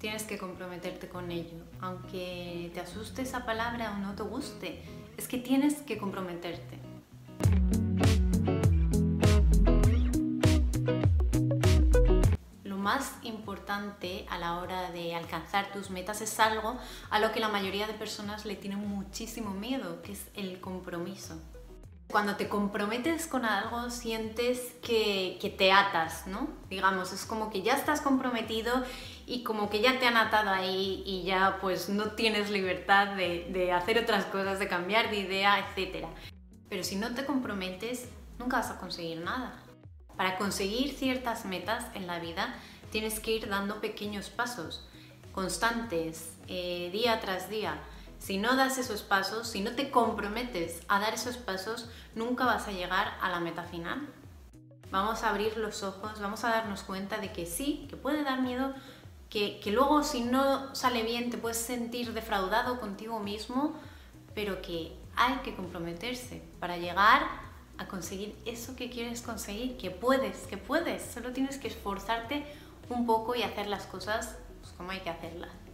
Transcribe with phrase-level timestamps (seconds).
[0.00, 1.58] tienes que comprometerte con ello.
[1.80, 4.82] Aunque te asuste esa palabra o no te guste,
[5.16, 6.78] es que tienes que comprometerte.
[12.64, 16.78] Lo más importante a la hora de alcanzar tus metas es algo
[17.10, 21.38] a lo que la mayoría de personas le tienen muchísimo miedo, que es el compromiso.
[22.10, 26.48] Cuando te comprometes con algo sientes que, te atas, ¿no?
[26.68, 28.84] Digamos, es como que ya estás comprometido
[29.26, 33.48] y como que ya te han atado ahí y ya pues no tienes libertad de,
[33.50, 36.06] de hacer otras cosas, de cambiar de idea, etc.
[36.68, 39.54] Pero si no te comprometes, nunca vas a conseguir nada.
[40.16, 42.54] Para conseguir ciertas metas en la vida
[42.90, 44.88] tienes que ir dando pequeños pasos,
[45.32, 47.80] constantes, eh, día tras día.
[48.20, 52.68] Si no das esos pasos, si no te comprometes a dar esos pasos, nunca vas
[52.68, 54.06] a llegar a la meta final.
[54.90, 58.42] Vamos a abrir los ojos, vamos a darnos cuenta de que sí, que puede dar
[58.42, 58.74] miedo,
[59.30, 63.74] que, que luego si no sale bien te puedes sentir defraudado contigo mismo,
[64.34, 67.22] pero que hay que comprometerse para llegar
[67.78, 72.44] a conseguir eso que quieres conseguir, que puedes, que puedes, solo tienes que esforzarte
[72.90, 75.69] un poco y hacer las cosas pues, como hay que hacerlas.